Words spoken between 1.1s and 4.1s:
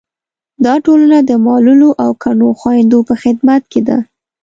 د معلولو او کڼو خویندو په خدمت کې ده.